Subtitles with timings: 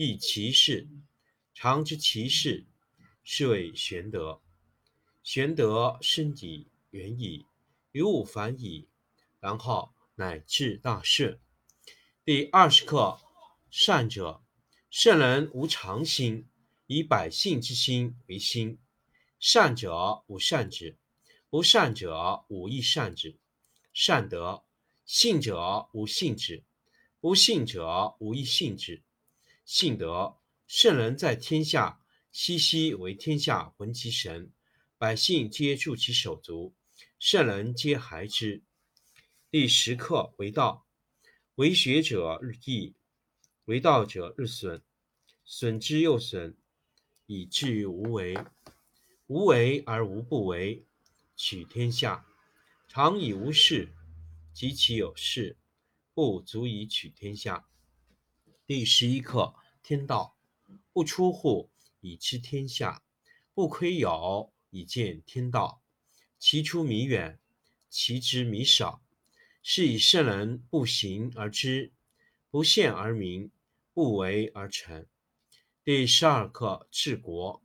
[0.00, 0.88] 亦其事，
[1.52, 2.68] 常知其事，
[3.24, 4.40] 是谓玄德。
[5.24, 7.46] 玄德深矣，远矣，
[7.90, 8.86] 于物反矣，
[9.40, 11.40] 然后乃至大顺。
[12.24, 13.18] 第二十课：
[13.72, 14.40] 善者，
[14.88, 16.46] 圣人无常心，
[16.86, 18.78] 以百姓之心为心。
[19.40, 20.96] 善者无善之，
[21.50, 23.36] 不善者无亦善之。
[23.92, 24.62] 善德，
[25.04, 26.62] 信者无信之，
[27.18, 29.02] 不信者无亦信之。
[29.70, 32.00] 信德，圣人在天下，
[32.32, 34.50] 熙熙为天下浑其神，
[34.96, 36.74] 百姓皆助其手足，
[37.18, 38.62] 圣人皆孩之。
[39.50, 40.86] 第十课为道，
[41.56, 42.94] 为学者日益，
[43.66, 44.80] 为道者日损，
[45.44, 46.56] 损之又损，
[47.26, 48.38] 以至于无为。
[49.26, 50.86] 无为而无不为，
[51.36, 52.24] 取天下
[52.88, 53.92] 常以无事，
[54.54, 55.58] 及其有事，
[56.14, 57.68] 不足以取天下。
[58.68, 60.36] 第十一课天道，
[60.92, 61.70] 不出户，
[62.02, 63.02] 以知天下；
[63.54, 65.80] 不窥牖，以见天道。
[66.38, 67.38] 其出弥远，
[67.88, 69.02] 其知弥少。
[69.62, 71.94] 是以圣人不行而知，
[72.50, 73.50] 不见而明，
[73.94, 75.06] 不为而成。
[75.82, 77.62] 第十二课治国。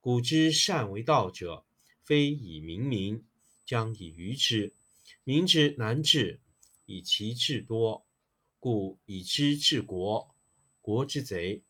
[0.00, 1.64] 古之善为道者，
[2.02, 3.24] 非以明民，
[3.64, 4.74] 将以愚之。
[5.22, 6.40] 民之难治，
[6.86, 8.04] 以其智多。
[8.58, 10.34] 故以知治国，
[10.90, 11.62] 国之贼；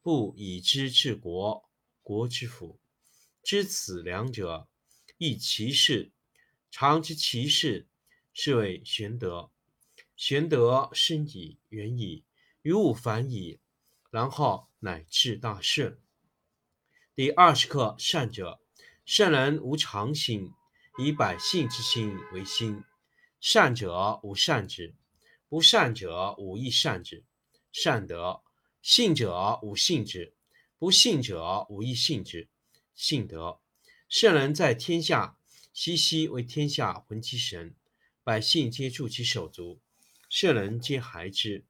[0.00, 1.68] 不以知治国，
[2.04, 2.78] 国之福。
[3.42, 4.68] 知此两者，
[5.18, 6.12] 亦其事。
[6.70, 7.88] 常知其事，
[8.32, 9.50] 是谓玄德。
[10.14, 12.24] 玄德深矣，远矣，
[12.62, 13.58] 于物反矣，
[14.08, 15.98] 然后乃至大顺。
[17.16, 18.60] 第二十课善者，
[19.04, 20.52] 圣人无常心，
[20.96, 22.84] 以百姓之心为心。
[23.40, 24.94] 善者无善之，
[25.48, 27.24] 不善者无亦善之。
[27.72, 28.44] 善德，
[28.82, 30.34] 信者无信之，
[30.78, 32.48] 不信者无亦信之。
[32.94, 33.60] 信德，
[34.08, 35.38] 圣人在天下，
[35.74, 37.74] 熙熙为天下浑其神，
[38.24, 39.80] 百姓皆助其手足，
[40.28, 41.64] 圣人皆孩之。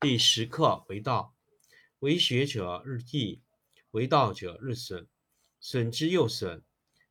[0.00, 1.34] 第十课为道，
[2.00, 3.40] 为学者日益。
[3.92, 5.08] 为道者日损，
[5.60, 6.62] 损之又损，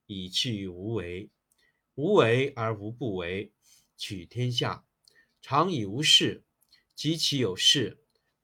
[0.06, 1.32] 以至于无为。
[1.96, 3.52] 无为而无不为，
[3.98, 4.86] 取天下
[5.42, 6.44] 常以无事，
[6.94, 7.98] 及其有事，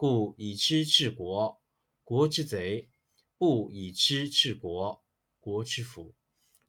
[0.00, 1.60] 故以知治国，
[2.04, 2.88] 国之贼；
[3.36, 5.04] 不以知治国，
[5.38, 6.14] 国之福。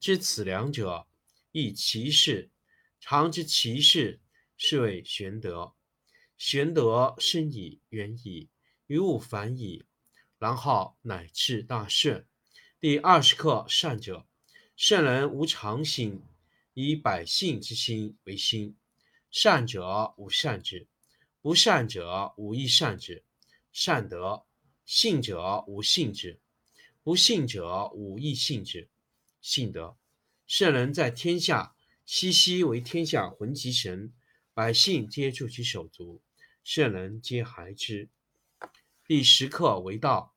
[0.01, 1.07] 知此两者，
[1.53, 2.51] 亦其事。
[2.99, 4.19] 常知其事，
[4.57, 5.75] 是谓玄德。
[6.37, 8.49] 玄德深矣，远矣，
[8.87, 9.85] 于物反矣。
[10.37, 12.27] 然后乃至大顺。
[12.81, 14.27] 第二十课善者，
[14.75, 16.21] 圣人无常心，
[16.73, 18.75] 以百姓之心为心。
[19.29, 20.89] 善者无善之，
[21.41, 23.23] 不善者无亦善之。
[23.71, 24.45] 善德，
[24.85, 26.39] 信者无信之，
[27.01, 28.89] 不信者无亦信之。
[29.41, 29.97] 信德，
[30.45, 34.13] 圣人在天下，熙熙为天下浑其神，
[34.53, 36.21] 百姓皆助其手足，
[36.63, 38.09] 圣人皆孩之。
[39.07, 40.35] 第十课为道。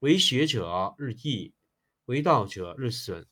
[0.00, 1.54] 为学者日益，
[2.04, 3.26] 为道者日损，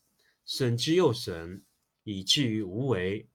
[0.47, 1.62] 损之又损，
[2.05, 3.29] 以至于无为。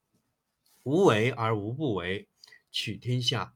[0.83, 2.27] 无为而无不为，
[2.71, 3.56] 取天下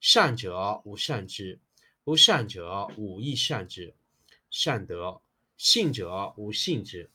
[0.00, 1.60] 善者无善之，
[2.02, 3.94] 不善者无亦善之。
[4.50, 5.20] 善德，
[5.58, 7.10] 信者无信之，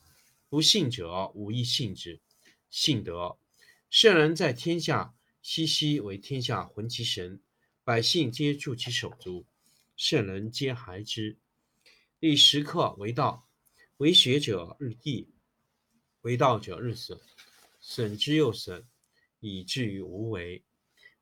[0.49, 2.21] 不信者无亦信之。
[2.69, 3.39] 信德，
[3.89, 7.41] 圣人在天下，熙熙为天下浑其神，
[7.83, 9.47] 百姓皆助其手足，
[9.97, 11.39] 圣人皆孩之。
[12.19, 13.47] 立十课：为道，
[13.97, 15.27] 为学者日益，
[16.21, 17.19] 为道者日损。
[17.79, 18.87] 损之又损，
[19.39, 20.63] 以至于无为。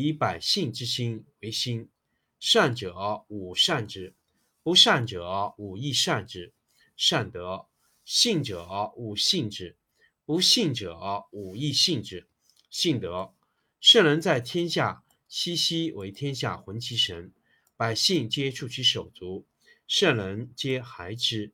[0.00, 1.88] 以百姓之心为心。
[2.38, 4.14] 善者无善之，
[4.62, 6.52] 不善者无亦善之。
[6.96, 7.66] 善德，
[8.04, 9.76] 信者无信之，
[10.24, 12.28] 不信者无亦信之。
[12.70, 13.34] 信德，
[13.80, 17.32] 圣人在天下，熙熙为天下浑其神，
[17.76, 19.46] 百姓皆触其手足，
[19.88, 21.52] 圣人皆孩之。